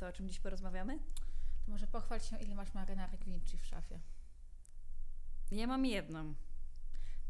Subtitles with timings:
[0.00, 0.98] to, o czym dziś porozmawiamy?
[1.66, 4.00] To może pochwal się, ile masz marynarek Vinci w szafie.
[5.52, 6.34] Ja mam jedną.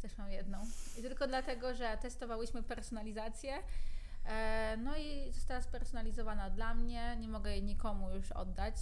[0.03, 0.59] Też mam jedną.
[0.99, 3.59] I tylko dlatego, że testowałyśmy personalizację.
[4.25, 7.17] E, no i została spersonalizowana dla mnie.
[7.21, 8.75] Nie mogę jej nikomu już oddać.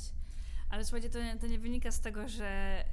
[0.70, 2.84] Ale słuchajcie, to nie, to nie wynika z tego, że,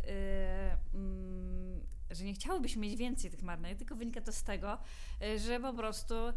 [0.93, 4.77] yy, mm, że nie chciałybyśmy mieć więcej tych marynarek, tylko wynika to z tego,
[5.21, 6.31] yy, że po prostu yy,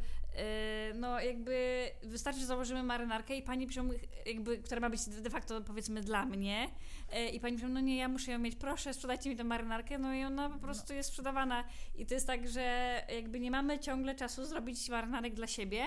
[0.95, 3.89] no jakby wystarczy, że założymy marynarkę i pani piszą,
[4.27, 6.70] jakby, która ma być de facto powiedzmy dla mnie
[7.12, 9.98] yy, i pani piszą, no nie, ja muszę ją mieć, proszę sprzedajcie mi tę marynarkę,
[9.98, 13.79] no i ona po prostu jest sprzedawana i to jest tak, że jakby nie mamy
[13.79, 15.87] ciągle czasu zrobić marynarek dla siebie,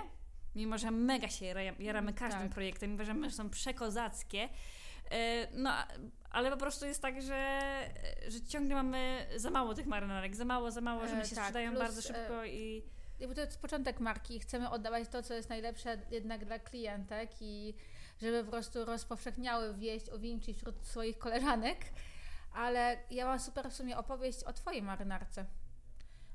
[0.56, 1.46] mimo że mega się
[1.80, 2.52] jaramy każdym Tak.
[2.52, 4.50] projektem, uważamy, że są przekozackie,
[5.54, 5.72] No,
[6.32, 7.60] ale po prostu jest tak, że,
[8.28, 11.36] że ciągle mamy za mało tych marynarek, za mało, za mało, że one E, się
[11.36, 12.84] tak, sprzedają plus, bardzo szybko i...
[13.20, 14.40] Jakby to jest początek marki.
[14.40, 17.74] Chcemy oddawać to, co jest najlepsze jednak dla klientek i
[18.22, 21.78] żeby po prostu rozpowszechniały wieść o Vinci wśród swoich koleżanek.
[22.54, 25.46] Ale ja mam super w sumie opowieść o Twojej marynarce.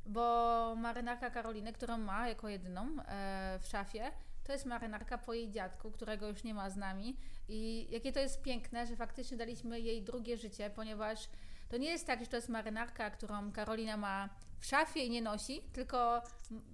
[0.06, 4.12] Bo marynarka Karoliny, którą ma jako jedyną e, w szafie,
[4.46, 7.16] to jest marynarka po jej dziadku, którego już nie ma z nami.
[7.48, 11.28] I jakie to jest piękne, że faktycznie daliśmy jej drugie życie, ponieważ
[11.68, 14.28] to nie jest tak, że to jest marynarka, którą Karolina ma
[14.60, 16.22] w szafie i nie nosi, tylko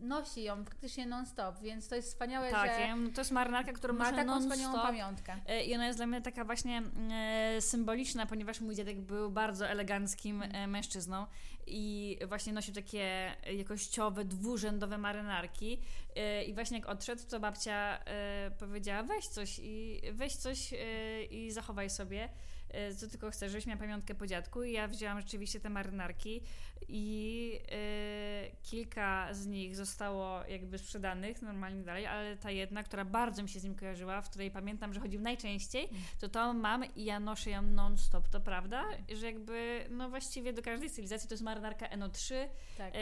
[0.01, 3.95] nosi ją praktycznie non-stop, więc to jest wspaniałe, Tak, że ja, to jest marynarka, którą
[3.95, 5.37] ma taką wspaniałą pamiątkę.
[5.47, 9.69] E, I ona jest dla mnie taka właśnie e, symboliczna, ponieważ mój dziadek był bardzo
[9.69, 11.27] eleganckim e, mężczyzną
[11.67, 15.79] i właśnie nosił takie jakościowe, dwurzędowe marynarki.
[16.17, 21.25] E, I właśnie jak odszedł, to babcia e, powiedziała: weź coś i weź coś e,
[21.25, 22.29] i zachowaj sobie.
[22.73, 24.63] E, Co tylko chcesz, żebyś miała pamiątkę po dziadku.
[24.63, 26.43] I ja wzięłam rzeczywiście te marynarki
[26.89, 33.43] i e, kilka z nich zostało jakby sprzedanych normalnie dalej, ale ta jedna, która bardzo
[33.43, 35.89] mi się z nim kojarzyła, w której pamiętam, że chodził najczęściej,
[36.21, 38.29] to tą mam i ja noszę ją non-stop.
[38.29, 38.85] To prawda,
[39.17, 42.35] że jakby no właściwie do każdej stylizacji to jest marynarka NO3
[42.79, 42.95] Tak.
[42.95, 42.99] e,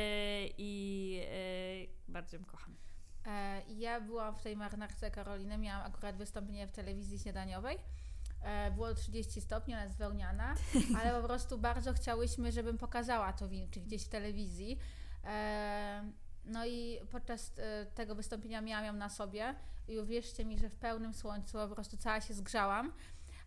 [0.59, 1.21] i
[2.09, 2.77] e, bardzo ją kocham.
[3.27, 7.79] E, ja byłam w tej marynarce Karoliny, miałam akurat wystąpienie w telewizji śniadaniowej.
[8.43, 10.55] E, Było 30 stopni, ona jest wełniana,
[11.01, 14.79] ale po prostu bardzo chciałyśmy, żebym pokazała to Vinci gdzieś w telewizji.
[15.25, 16.13] E,
[16.45, 19.55] No i podczas e, tego wystąpienia miałam ją na sobie
[19.89, 22.93] i uwierzcie mi, że w pełnym słońcu po prostu cała się zgrzałam.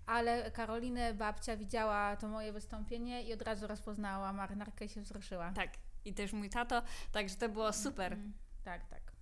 [0.05, 5.51] Ale Karoliny babcia widziała to moje wystąpienie i od razu rozpoznała marynarkę i się wzruszyła.
[5.55, 5.69] Tak.
[6.05, 8.13] I też mój tato, także to było super.
[8.13, 8.33] Mm,
[8.63, 9.12] Tak, tak.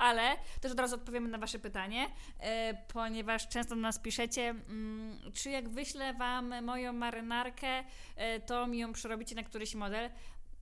[0.00, 2.06] Ale też od razu odpowiemy na Wasze pytanie,
[2.38, 7.84] e, ponieważ często do nas piszecie, mm, czy jak wyślę Wam moją marynarkę,
[8.16, 10.10] e, to mi ją przerobicie na któryś model.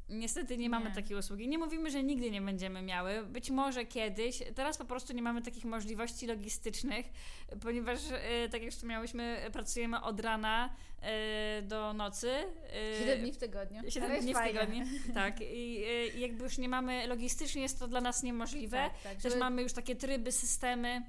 [0.09, 0.95] Niestety nie mamy Nie.
[0.95, 1.49] takiej usługi.
[1.49, 3.23] Nie mówimy, że nigdy nie będziemy miały.
[3.27, 4.43] Być może kiedyś.
[4.55, 7.07] Teraz po prostu nie mamy takich możliwości logistycznych,
[7.63, 12.31] ponieważ, e, tak jak wspomniałyśmy, pracujemy od rana e, do nocy.
[12.31, 13.79] e, 7 dni w tygodniu.
[13.81, 14.61] Ale 7 jest dni w fajnie.
[14.61, 14.85] tygodniu.
[15.15, 15.41] Tak.
[15.41, 15.85] I,
[16.17, 18.77] I jakby już nie mamy, logistycznie jest to dla nas niemożliwe.
[18.77, 21.03] Tak, tak, Też żeby- mamy już takie tryby, systemy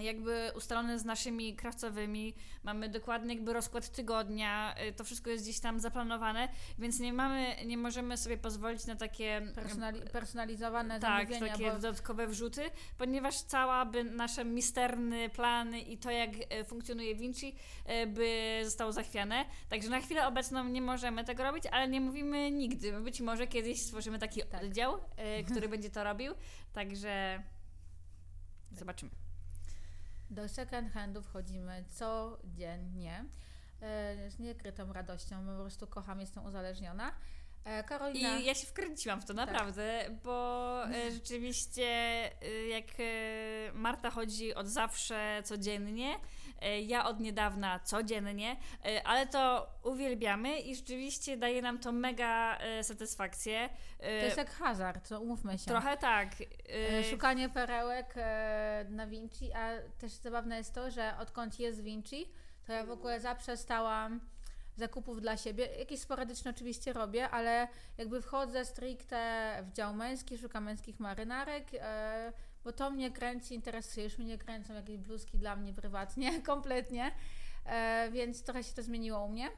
[0.00, 5.60] jakby ustalone z naszymi krawcowymi, mamy dokładny jakby rozkład tygodnia, y, to wszystko jest gdzieś
[5.60, 6.48] tam zaplanowane,
[6.78, 12.26] więc nie mamy, nie możemy sobie pozwolić na takie Personali- personalizowane tak, takie bo dodatkowe
[12.26, 12.62] wrzuty,
[12.98, 17.54] ponieważ cała by nasze misterny plany i to jak e, funkcjonuje Vinci
[17.84, 19.44] e, by zostało zachwiane.
[19.68, 23.00] Także na chwilę obecną nie możemy tego robić, ale nie mówimy nigdy.
[23.00, 24.62] Być może kiedyś stworzymy taki Tak.
[24.62, 24.98] oddział,
[25.50, 26.34] który będzie to robił.
[26.72, 27.42] Także
[28.72, 29.21] zobaczymy.
[30.32, 33.24] Do second handów chodzimy codziennie.
[33.82, 37.12] E, z niekrytą radością, po prostu kocham, jestem uzależniona.
[37.64, 41.90] E, Karolina, I ja się wkręciłam w to naprawdę, bo e, rzeczywiście
[42.70, 42.84] jak
[43.74, 46.14] Marta chodzi od zawsze codziennie,
[46.68, 52.84] ja od niedawna codziennie, e, ale to uwielbiamy i rzeczywiście daje nam to mega e,
[52.84, 53.68] satysfakcję.
[53.98, 55.64] E, to jest jak hazard, to umówmy się.
[55.66, 56.28] Trochę tak.
[56.40, 61.82] E, e, Szukanie perełek e, na Vinci, a też zabawne jest to, że odkąd jest
[61.82, 62.28] Vinci,
[62.66, 64.20] to ja w ogóle zaprzestałam
[64.76, 65.68] zakupów dla siebie.
[65.78, 72.32] Jakieś sporadyczne oczywiście robię, ale jakby wchodzę stricte w dział męski, szukam męskich marynarek, e,
[72.64, 74.04] bo to mnie kręci, interesuje.
[74.04, 77.12] Już mnie nie kręcą jakieś bluzki dla mnie prywatnie, kompletnie,
[77.66, 79.50] e, więc trochę się to zmieniło u mnie.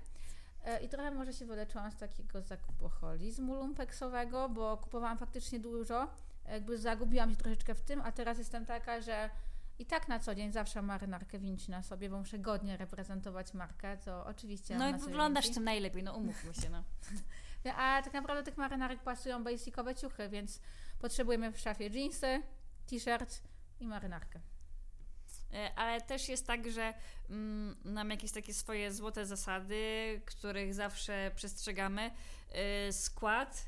[0.65, 6.09] E, I trochę może się wyleczyłam z takiego zakupoholizmu lumpeksowego, bo kupowałam faktycznie dużo.
[6.49, 9.31] Jakby zagubiłam się troszeczkę w tym, a teraz jestem taka, że
[9.79, 13.99] i tak na co dzień zawsze marynarkę Vinci na sobie, bo muszę godnie reprezentować markę,
[13.99, 16.71] co oczywiście no i wyglądasz tym najlepiej, no umówmy się.
[16.71, 16.83] No.
[17.77, 20.61] A tak naprawdę tych marynarek pasują basicowe ciuchy, więc
[20.99, 22.43] potrzebujemy w szafie jeansy,
[22.87, 23.43] t-shirt
[23.81, 24.41] i marynarkę.
[25.77, 26.95] ale też jest tak, że
[27.31, 32.11] mm, mam jakieś takie swoje złote zasady, których zawsze przestrzegamy.
[32.91, 33.67] Skład,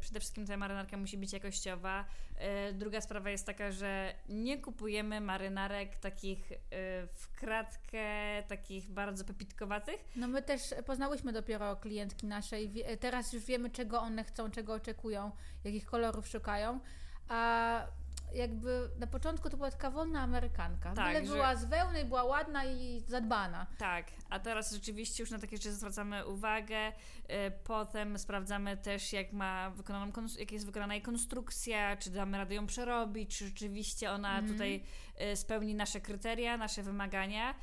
[0.00, 2.04] przede wszystkim ta marynarka musi być jakościowa.
[2.72, 6.52] Druga sprawa jest taka, że nie kupujemy marynarek takich
[7.12, 10.04] w kratkę, takich bardzo pepitkowatych.
[10.16, 12.84] No my też poznałyśmy dopiero klientki naszej.
[13.00, 15.30] Teraz już wiemy, czego one chcą, czego oczekują,
[15.64, 16.80] jakich kolorów szukają.
[17.28, 17.86] A
[18.34, 20.94] jakby na początku to była taka wolna Amerykanka.
[20.94, 21.32] Tak, Byle że...
[21.32, 23.66] była z wełny, była ładna i zadbana.
[23.78, 26.88] Tak, a teraz rzeczywiście już na takie rzeczy zwracamy uwagę.
[26.88, 26.92] Y,
[27.64, 32.66] potem sprawdzamy też, jak ma wykonaną, jak jest wykonana jej konstrukcja, czy damy radę ją
[32.66, 34.52] przerobić, czy rzeczywiście ona mm.
[34.52, 34.82] tutaj
[35.32, 37.54] y, spełni nasze kryteria, nasze wymagania.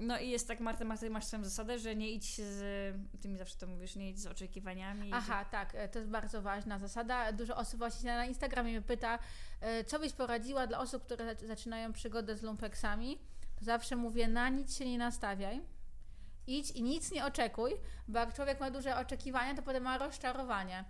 [0.00, 2.60] No i jest tak, Marta, Marta, masz swoją zasadę, że nie idź z,
[3.20, 5.10] ty mi zawsze to mówisz, nie idź z oczekiwaniami.
[5.12, 7.32] Aha, tak, e, to jest bardzo ważna zasada.
[7.32, 9.18] Dużo osób właśnie na Instagramie mnie pyta,
[9.60, 13.18] e, co byś poradziła dla osób, które zaczynają przygodę z lumpeksami.
[13.58, 15.60] To zawsze mówię, na nic się nie nastawiaj.
[16.46, 17.72] Idź i nic nie oczekuj,
[18.08, 20.84] bo jak człowiek ma duże oczekiwania, to potem ma rozczarowanie.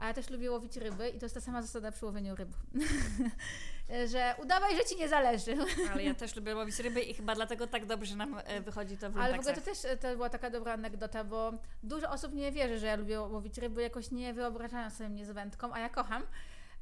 [0.00, 2.48] A ja też lubię łowić ryby i to jest ta sama zasada przy łowieniu ryb.
[4.12, 5.56] że udawaj, że ci nie zależy.
[5.92, 9.10] Ale ja też lubię łowić ryby i chyba dlatego tak dobrze nam e, wychodzi to
[9.10, 11.52] w Ale w ogóle to też e, to była taka dobra anegdota, bo
[11.82, 15.30] dużo osób nie wierzy, że ja lubię łowić ryby, jakoś nie wyobrażają sobie mnie z
[15.30, 16.22] wędką, a ja kocham.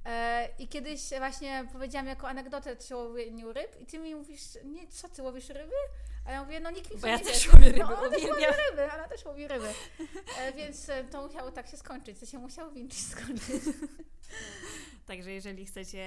[0.05, 4.89] E, I kiedyś właśnie powiedziałam jako anegdotę o łowieniu ryb i ty mi mówisz, nie,
[4.89, 5.77] co ty łowisz ryby?
[6.29, 8.23] A ja mówię, no nikt mi Bo ja nie też łowię ryby, no, ona też
[8.23, 9.69] łowi ryby, ona też łowi ryby.
[10.39, 13.63] E, więc e, to musiało tak się skończyć, to się musiało winczyć skończyć.
[15.07, 15.99] Także jeżeli chcecie...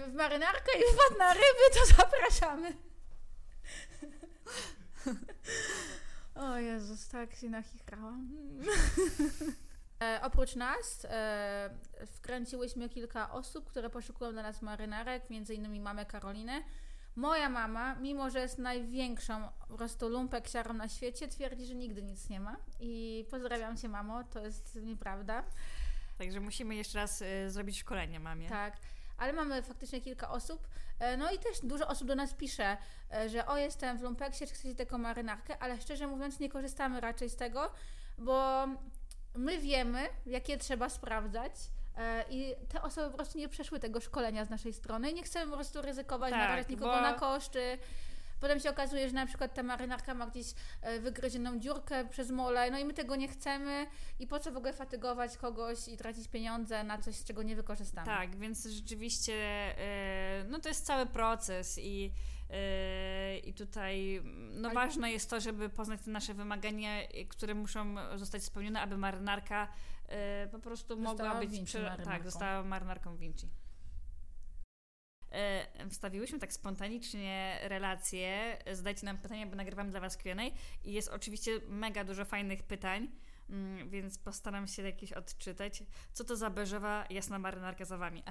[0.00, 0.10] Yy...
[0.10, 2.72] W marynarkę i wpadł na ryby, to zapraszamy.
[6.46, 8.28] o Jezus, tak się nachichrałam.
[10.02, 11.70] E, oprócz nas e,
[12.06, 16.62] wkręciłyśmy kilka osób, które poszukują dla nas marynarek, między innymi mamę Karolinę.
[17.16, 22.28] Moja mama, mimo że jest największą po prostu lumpeksiarą na świecie, twierdzi, że nigdy nic
[22.28, 22.56] nie ma.
[22.80, 25.44] I pozdrawiam cię, mamo, to jest nieprawda.
[26.18, 28.48] Także musimy jeszcze raz y, zrobić szkolenie mamie.
[28.48, 28.76] Tak
[29.20, 30.68] ale mamy faktycznie kilka osób.
[30.98, 32.76] E, no i też dużo osób do nas pisze,
[33.12, 37.00] e, że o, jestem w lumpeksie, czy chcecie taką marynarkę, ale szczerze mówiąc nie korzystamy
[37.00, 37.72] raczej z tego,
[38.18, 38.66] bo
[39.34, 41.52] my wiemy, jakie trzeba sprawdzać.
[41.96, 45.12] E, I te osoby po prostu nie przeszły tego szkolenia z naszej strony.
[45.12, 47.00] Nie chcemy po prostu ryzykować, tak, narażać nikogo bo...
[47.00, 47.78] na koszty.
[48.40, 50.46] Potem się okazuje, że na przykład ta marynarka ma gdzieś
[50.82, 53.86] e, wygryzioną dziurkę przez mole, no i my tego nie chcemy
[54.18, 57.56] i po co w ogóle fatygować kogoś i tracić pieniądze na coś, z czego nie
[57.56, 58.06] wykorzystamy.
[58.06, 59.34] Tak, więc rzeczywiście
[59.78, 62.12] e, no to jest cały proces i
[63.44, 64.74] i tutaj no Ale...
[64.74, 66.90] ważne jest to, żeby poznać te nasze wymagania,
[67.28, 69.68] które muszą zostać spełnione, aby marynarka
[70.50, 71.60] po prostu została mogła być.
[71.60, 73.48] Prze- tak, została marynarką Vinci.
[75.32, 78.58] E, wstawiłyśmy tak spontanicznie relacje.
[78.72, 80.42] Zadajcie nam pytania, bo nagrywam dla Was Q&A
[80.84, 83.08] i jest oczywiście mega dużo fajnych pytań.
[83.50, 85.82] Mm, więc postaram się jakieś odczytać.
[86.12, 88.22] Co to za beżowa jasna marynarka za wami?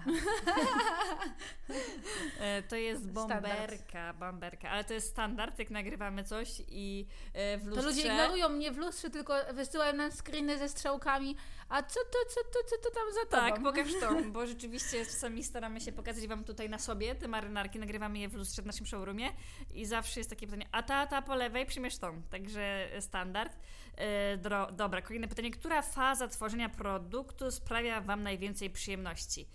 [2.39, 7.65] E, to jest bomberka, bomberka, ale to jest standard, jak nagrywamy coś i e, w
[7.65, 7.83] lustrze...
[7.83, 11.35] To ludzie ignorują mnie w lustrze, tylko wysyłają nam screeny ze strzałkami.
[11.69, 13.53] A co to, co to, co to tam za tobą?
[13.53, 17.79] Tak, pokaż to, bo rzeczywiście czasami staramy się pokazać Wam tutaj na sobie te marynarki,
[17.79, 19.29] nagrywamy je w lustrze w naszym showroomie
[19.73, 22.21] i zawsze jest takie pytanie, a ta, ta po lewej, przymierz tą.
[22.21, 23.57] Także standard.
[23.99, 25.51] E, dro, dobra, kolejne pytanie.
[25.51, 29.49] Która faza tworzenia produktu sprawia Wam najwięcej przyjemności?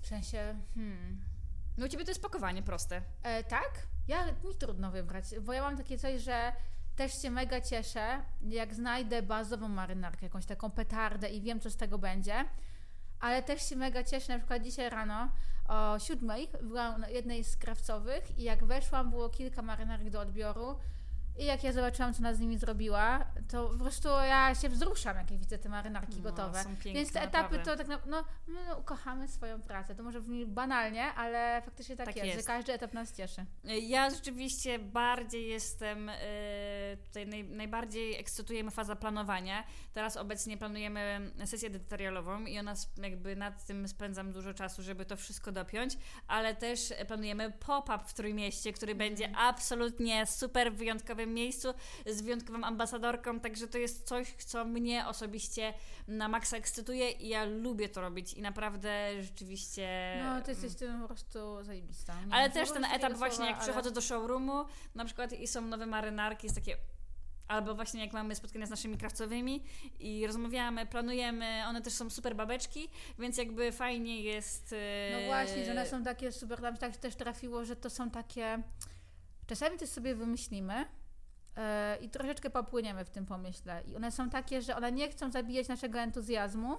[0.00, 1.20] W sensie, hmm.
[1.78, 3.02] No u Ciebie to jest pakowanie proste.
[3.22, 3.86] E, tak?
[4.08, 6.52] Ja, mi trudno wybrać, bo ja mam takie coś, że
[6.96, 11.76] też się mega cieszę, jak znajdę bazową marynarkę, jakąś taką petardę i wiem, co z
[11.76, 12.44] tego będzie.
[13.20, 15.32] Ale też się mega cieszę, na przykład dzisiaj rano
[15.68, 20.76] o siódmej byłam na jednej z krawcowych i jak weszłam, było kilka marynarek do odbioru
[21.40, 25.16] i jak ja zobaczyłam, co ona z nimi zrobiła, to po prostu ja się wzruszam,
[25.16, 26.64] jak widzę te marynarki no, gotowe.
[26.64, 27.64] Piękne, Więc te etapy naprawdę.
[27.64, 29.94] to tak, na, no, my no, ukochamy swoją pracę.
[29.94, 33.44] To może brzmi banalnie, ale faktycznie tak, tak jest, jest, że każdy etap nas cieszy.
[33.82, 39.64] Ja rzeczywiście bardziej jestem, yy, tutaj naj, najbardziej ekscytuje mnie faza planowania.
[39.92, 45.16] Teraz obecnie planujemy sesję edytorialową i ona jakby nad tym spędzam dużo czasu, żeby to
[45.16, 48.98] wszystko dopiąć, ale też planujemy pop-up w Trójmieście, który mm.
[48.98, 50.72] będzie absolutnie super
[51.34, 51.74] miejscu
[52.06, 55.74] z wyjątkową ambasadorką, także to jest coś, co mnie osobiście
[56.08, 60.16] na maksa ekscytuje i ja lubię to robić i naprawdę rzeczywiście...
[60.24, 62.14] No, ty jesteś tym po prostu zajebista.
[62.30, 63.64] ale też ten etap właśnie, jak ale...
[63.64, 66.76] przychodzę do showroomu na przykład i są nowe marynarki, jest takie
[67.50, 69.64] albo właśnie jak mamy spotkania z naszymi krawcowymi
[70.00, 74.74] i rozmawiamy, planujemy, one też są super babeczki, więc jakby fajnie jest...
[75.12, 78.62] No właśnie, że one są takie super, tam tak też trafiło, że to są takie...
[79.46, 80.86] Czasami to sobie wymyślimy, e,
[82.00, 83.82] i troszeczkę popłyniemy w tym pomyśle.
[83.86, 86.78] I one są takie, że one nie chcą zabijać naszego entuzjazmu,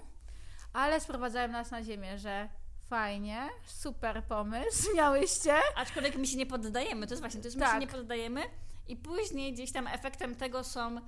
[0.72, 2.48] ale sprowadzają nas na ziemię, że
[2.88, 5.54] fajnie, super pomysł miałyście.
[5.76, 7.72] Aczkolwiek my się nie poddajemy, to jest właśnie, to jest my Tak.
[7.74, 8.40] się nie poddajemy
[8.88, 11.00] i później gdzieś tam efektem tego są yy,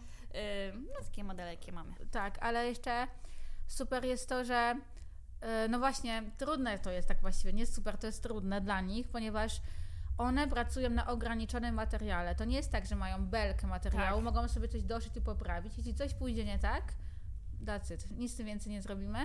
[0.74, 1.92] no takie modele, jakie mamy.
[2.10, 3.06] Tak, ale jeszcze
[3.66, 4.74] super jest to, że
[5.40, 9.08] e, no właśnie, trudne to jest tak właściwie, nie super, to jest trudne dla nich,
[9.08, 9.60] ponieważ
[10.18, 12.34] one pracują na ograniczonym materiale.
[12.34, 14.24] To nie jest tak, że mają belkę materiału, Tak.
[14.24, 15.76] mogą sobie coś doszyć i poprawić.
[15.76, 16.82] Jeśli coś pójdzie nie tak,
[17.66, 18.10] that's it.
[18.10, 19.18] Nic z tym więcej nie zrobimy.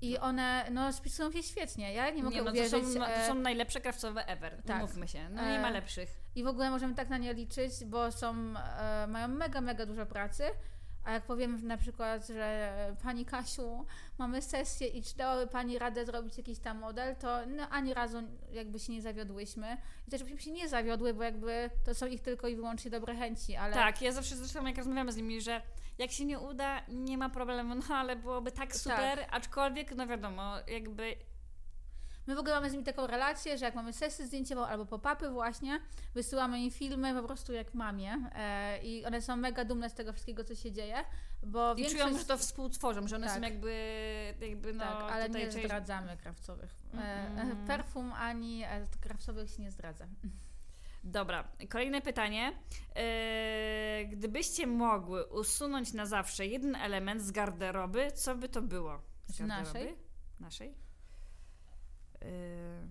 [0.00, 1.92] I one, no, spisują się świetnie.
[1.92, 2.84] Ja nie mogę Nie, no, to, uwierzyć.
[2.94, 4.78] są, to e, są najlepsze krawcowe ever, tak.
[4.78, 5.28] umówmy się.
[5.28, 6.20] No nie ma E, lepszych.
[6.34, 10.06] I w ogóle możemy tak na nie liczyć, bo są, e, mają mega, mega dużo
[10.06, 10.44] pracy.
[11.04, 13.86] A jak powiem na przykład, że Pani Kasiu,
[14.18, 18.18] mamy sesję i czy dałaby Pani radę zrobić jakiś tam model, to no, ani razu
[18.52, 19.76] jakby się nie zawiodłyśmy.
[20.08, 23.14] I też byśmy się nie zawiodły, bo jakby to są ich tylko i wyłącznie dobre
[23.14, 25.62] chęci, ale Tak, ja zawsze zresztą jak rozmawiamy z nimi, że
[25.98, 30.54] jak się nie uda, nie ma problemu, no ale byłoby tak super, aczkolwiek no wiadomo,
[30.66, 31.16] jakby
[32.26, 35.30] my w ogóle mamy z nimi taką relację, że jak mamy sesję zdjęciową albo pop-upy
[35.32, 35.80] właśnie,
[36.14, 40.12] wysyłamy im filmy po prostu jak mamie e, i one są mega dumne z tego
[40.12, 40.96] wszystkiego, co się dzieje,
[41.42, 42.02] bo i większość...
[42.02, 43.36] czują, że to współtworzą, że one Tak.
[43.36, 43.74] są jakby,
[44.40, 46.74] jakby no tak, ale tutaj nie część- zdradzamy krawcowych.
[46.94, 47.56] E, Mm.
[47.66, 50.06] perfum ani e, krawcowych się nie zdradza.
[51.04, 52.52] Dobra, kolejne pytanie.
[52.94, 59.02] Eee, gdybyście mogły usunąć na zawsze jeden element z garderoby, co by to było?
[59.26, 59.64] Z Z garderoby?
[59.78, 59.96] naszej?
[60.40, 60.74] Naszej?
[62.24, 62.88] Eee,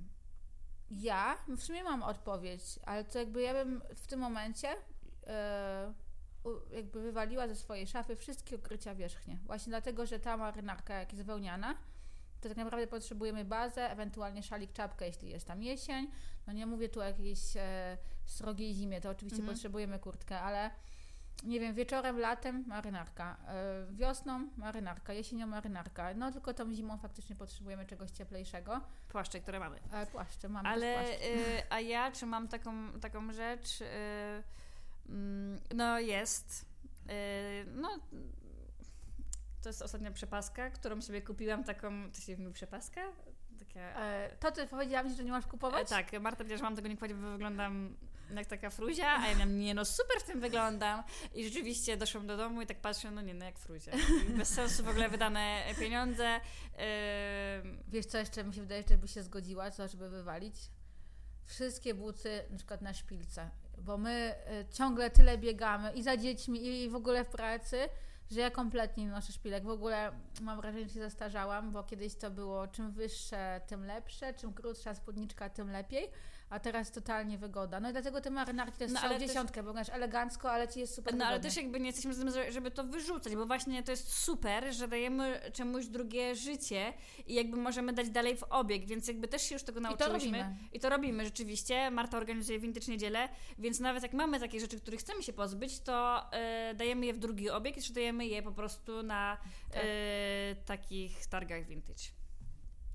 [0.92, 4.68] Ja w sumie mam odpowiedź, ale to jakby ja bym w tym momencie
[6.44, 9.38] u- jakby wywaliła ze swojej szafy wszystkie ukrycia wierzchnie.
[9.46, 11.76] Właśnie dlatego, że ta marynarka jak jest wełniana,
[12.42, 16.12] to tak naprawdę potrzebujemy bazę, ewentualnie szalik, czapkę, jeśli jest tam jesień.
[16.48, 19.56] No nie mówię tu o jakiejś e, srogiej zimie, to oczywiście Mhm.
[19.56, 20.72] potrzebujemy kurtkę, ale
[21.44, 26.14] nie wiem, wieczorem, latem marynarka, e, wiosną marynarka, jesienią marynarka.
[26.14, 28.82] No tylko tą zimą faktycznie potrzebujemy czegoś cieplejszego.
[29.10, 29.80] płaszcze, które mamy.
[29.92, 31.26] Ale płaszcze, mamy Ale, płaszcze.
[31.60, 33.82] y, a ja, czy mam taką, taką rzecz?
[33.82, 33.86] Y,
[35.10, 36.66] mm, no jest.
[37.10, 37.90] Y, no,
[39.62, 43.02] to jest ostatnia przepaska, którą sobie kupiłam taką, to się mówi przepaska?
[43.60, 45.90] Taka, E, to ty powiedziałam ci, że nie masz e, kupować?
[45.90, 47.96] tak, Marta powiedziała, że mam tego nie kupować, bo wyglądam
[48.36, 51.04] jak taka fruzia, a ja miałam, nie no super w tym wyglądam.
[51.34, 53.92] I rzeczywiście doszłam do domu i tak patrzę, no nie no jak fruzia.
[54.38, 56.38] Bez sensu w ogóle wydane pieniądze.
[56.38, 56.40] Y,
[57.88, 60.56] Wiesz co jeszcze mi się wydaje, że by się zgodziła, co żeby wywalić?
[61.46, 64.36] Wszystkie buty na przykład na szpilce, bo my
[64.70, 67.90] y, ciągle tyle biegamy i za dziećmi i w ogóle w pracy,
[68.32, 69.64] że ja kompletnie nie noszę szpilek.
[69.64, 70.12] W ogóle
[70.42, 74.96] mam wrażenie, że się zastarzałam, bo kiedyś to było czym wyższe, tym lepsze, czym krótsza
[74.96, 76.10] spódniczka, tym lepiej,
[76.54, 77.80] a teraz totalnie wygoda.
[77.80, 80.68] No i dlatego te marynarki to jest No, ale też- dziesiątkę, bo masz elegancko, ale
[80.68, 83.46] ci jest super No ale też jakby nie jesteśmy z tym, żeby to wyrzucać, bo
[83.46, 86.94] właśnie to jest super, że dajemy czemuś drugie życie
[87.28, 90.10] i jakby możemy dać dalej w obieg, więc jakby też się już tego I to
[90.10, 90.56] robimy.
[90.74, 91.92] I to robimy rzeczywiście.
[91.92, 96.32] Marta organizuje Vintage Niedzielę, więc nawet jak mamy takie rzeczy, których chcemy się pozbyć, to
[96.32, 99.38] e, dajemy je w drugi obieg i sprzedajemy je po prostu na
[99.72, 99.84] Tak.
[99.86, 102.23] e, takich targach vintage.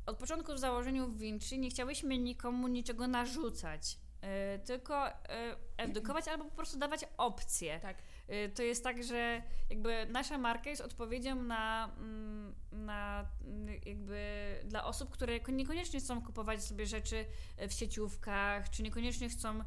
[0.09, 6.29] Od początku w założeniu w Vinci nie chciałyśmy nikomu niczego narzucać, e, tylko e, edukować
[6.29, 7.81] albo po prostu dawać opcje.
[7.81, 7.97] Tak.
[8.31, 13.29] Y, To jest tak, że jakby nasza marka jest odpowiedzią na, mm, na
[13.87, 14.21] jakby
[14.65, 17.25] dla osób, które ko- niekoniecznie chcą kupować sobie rzeczy
[17.69, 19.61] w sieciówkach, czy niekoniecznie chcą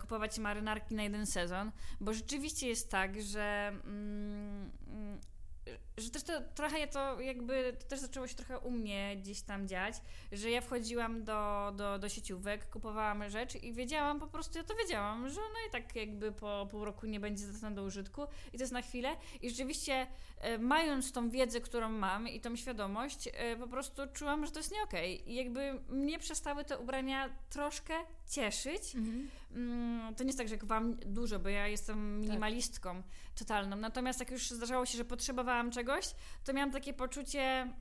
[0.00, 5.20] kupować marynarki na jeden sezon, bo rzeczywiście jest tak, że mm, mm,
[5.96, 9.68] że też to trochę to jakby to też zaczęło się trochę u mnie gdzieś tam
[9.68, 9.94] dziać,
[10.32, 14.74] że ja wchodziłam do, do, do sieciówek, kupowałam rzecz i wiedziałam, po prostu ja to
[14.74, 18.58] wiedziałam, że no i tak jakby po pół roku nie będzie dostępna do użytku i
[18.58, 19.16] to jest na chwilę.
[19.42, 20.06] I rzeczywiście
[20.38, 24.58] e, mając tą wiedzę, którą mam i tą świadomość, e, po prostu czułam, że to
[24.58, 25.30] jest nie okej.
[25.30, 27.94] I jakby mnie przestały te ubrania troszkę
[28.30, 29.28] cieszyć, Mhm.
[29.54, 33.02] Mm, to nie jest tak, że jak wam dużo, bo ja jestem minimalistką
[33.38, 33.76] totalną.
[33.76, 36.14] Natomiast jak już zdarzało się, że potrzebowałam czegoś,
[36.44, 37.72] to miałam takie poczucie.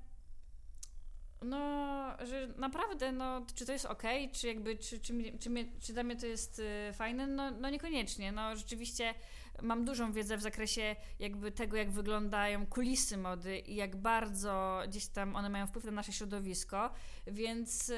[1.46, 5.94] No, że naprawdę, no, czy to jest ok, czy jakby, czy, czy, czy, mnie, czy
[5.94, 9.14] dla mnie to jest y, fajne, no, no niekoniecznie, no rzeczywiście
[9.62, 15.08] mam dużą wiedzę w zakresie jakby tego, jak wyglądają kulisy mody i jak bardzo gdzieś
[15.08, 16.92] tam one mają wpływ na nasze środowisko,
[17.28, 17.96] więc y,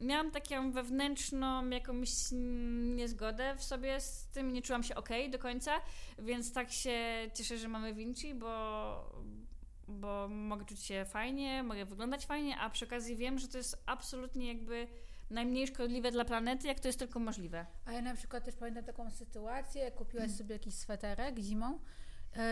[0.00, 2.10] miałam taką wewnętrzną jakąś
[2.94, 5.72] niezgodę w sobie z tym, nie czułam się ok do końca,
[6.18, 7.00] więc tak się
[7.34, 9.13] cieszę, że mamy Vinci, bo,
[9.88, 13.82] bo mogę czuć się fajnie, mogę wyglądać fajnie, a przy okazji wiem, że to jest
[13.86, 14.86] absolutnie jakby
[15.30, 17.66] najmniej szkodliwe dla planety, jak to jest tylko możliwe.
[17.84, 20.36] A ja na przykład też pamiętam taką sytuację, kupiłaś mm.
[20.36, 21.72] sobie jakiś sweterek zimą
[22.36, 22.42] yy,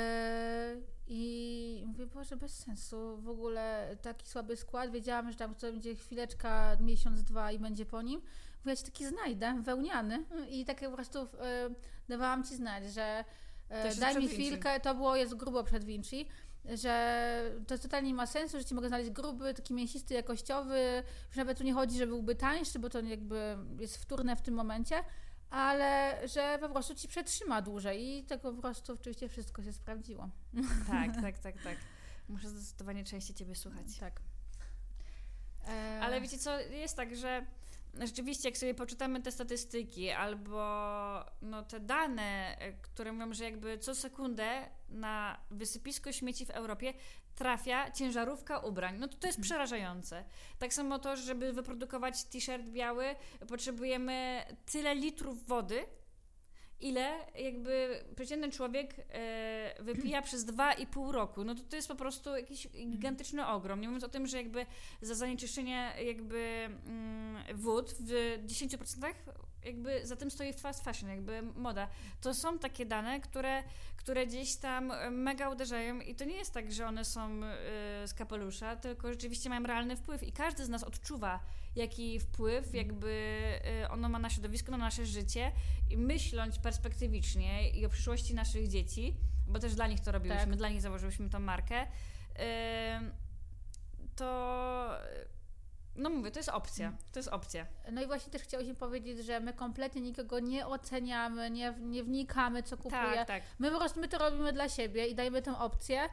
[1.07, 5.95] i mówię, Boże, bez sensu, w ogóle taki słaby skład, wiedziałam, że tam to będzie
[5.95, 8.21] chwileczka, miesiąc, dwa i będzie po nim.
[8.59, 11.29] Mówię, ja ci taki znajdę, wełniany i tak po prostu yy,
[12.09, 13.25] dawałam ci znać, że
[13.71, 16.29] yy, daj mi chwilkę, to było, jest grubo przed Vinci,
[16.65, 21.41] że to totalnie nie ma sensu, że ci mogę znaleźć gruby, taki mięsisty, jakościowy, że
[21.41, 25.05] nawet tu nie chodzi, że byłby tańszy, bo to jakby jest wtórne w tym momencie,
[25.51, 30.29] ale że po prostu ci przetrzyma dłużej i tego po prostu oczywiście wszystko się sprawdziło.
[30.89, 31.77] Tak, tak, tak, tak.
[32.29, 33.99] Muszę zdecydowanie częściej Ciebie słuchać.
[34.01, 34.21] Tak.
[36.01, 37.47] Ale wiecie co, jest tak, że
[38.01, 40.61] rzeczywiście, jak sobie poczytamy te statystyki albo
[41.43, 46.95] no, te dane, e, które mówią, że jakby co sekundę na wysypisko śmieci w Europie
[47.35, 49.43] trafia ciężarówka ubrań, no to to jest mhm.
[49.43, 50.25] przerażające.
[50.59, 53.05] Tak samo to, żeby wyprodukować t-shirt biały,
[53.49, 55.85] potrzebujemy tyle litrów wody,
[56.83, 61.45] ile jakby przeciętny człowiek e, wypija przez dwa i pół roku.
[61.45, 63.81] No to to jest po prostu jakiś gigantyczny ogrom.
[63.81, 64.67] Nie mówiąc o tym, że jakby
[65.03, 66.39] za zanieczyszczenie jakby
[66.87, 69.13] mm, wód w 10%
[69.65, 71.89] jakby za tym stoi fast fashion, jakby moda.
[72.21, 73.63] To są takie dane, które,
[73.97, 78.15] które gdzieś tam mega uderzają i to nie jest tak, że one są y, z
[78.15, 81.41] kapelusza, tylko rzeczywiście mają realny wpływ i każdy z nas odczuwa
[81.77, 83.39] jaki wpływ jakby
[83.85, 85.53] y, ono ma na środowisko, na nasze życie
[85.91, 89.17] i myśląc perspektywicznie i o przyszłości naszych dzieci,
[89.49, 90.57] bo też dla nich to robiłyśmy, tak.
[90.57, 91.87] dla nich założyłyśmy tą markę,
[94.17, 94.89] to
[95.97, 96.87] no mówię, to jest opcja.
[96.87, 96.99] Mm.
[97.13, 97.67] To jest opcja.
[97.93, 102.63] No i właśnie też chciałyśmy powiedzieć, że my kompletnie nikogo nie oceniamy, nie, nie wnikamy,
[102.63, 103.15] co kupuje.
[103.15, 103.43] Tak, tak.
[103.59, 106.09] My po prostu my to robimy dla siebie i dajemy tę opcję.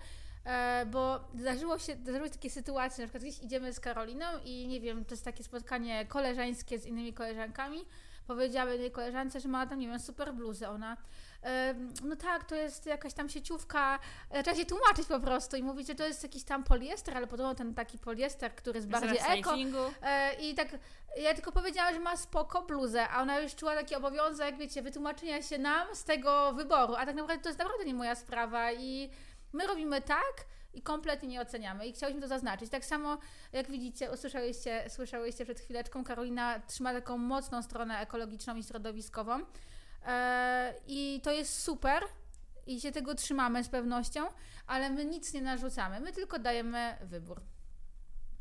[0.46, 4.68] E, bo zdarzyło się, zdarzyły się takie sytuacje, na przykład gdzieś idziemy z Karoliną i
[4.68, 7.86] nie wiem, to jest takie spotkanie koleżeńskie z innymi koleżankami.
[8.28, 10.70] Powiedziały tej koleżance, że ma tam, nie wiem, super bluzę.
[10.70, 10.98] Ona,
[12.04, 14.00] no tak, to jest jakaś tam sieciówka,
[14.30, 17.28] e, trzeba się tłumaczyć po prostu i mówić, że to jest jakiś tam poliester, ale
[17.28, 19.56] podobno ten taki poliester, który jest bardziej eko.
[20.04, 20.68] E, I tak,
[21.18, 25.42] ja tylko powiedziałam, że ma spoko bluzę, a ona już czuła taki obowiązek, wiecie, wytłumaczenia
[25.42, 29.10] się nam z tego wyboru, a tak naprawdę to jest naprawdę nie moja sprawa i
[29.54, 32.70] my robimy tak, i kompletnie nie oceniamy i chciałyśmy to zaznaczyć.
[32.70, 33.18] Tak samo
[33.54, 39.40] jak widzicie, usłyszałyście, słyszałyście przed chwileczką, Karolina trzyma taką mocną stronę ekologiczną i środowiskową.
[40.06, 42.04] E, I to jest super
[42.68, 44.22] i się tego trzymamy z pewnością,
[44.68, 47.42] ale my nic nie narzucamy, my tylko dajemy wybór.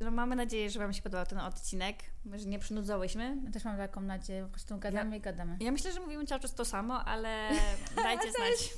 [0.01, 1.97] No, mamy nadzieję, że Wam się podobał ten odcinek,
[2.35, 3.37] że nie przynudzałyśmy.
[3.45, 5.57] Ja też mam taką nadzieję, po prostu gadamy ja, i gadamy.
[5.61, 7.51] Ja myślę, że mówimy cały czas to samo, ale
[7.97, 8.75] dajcie znać.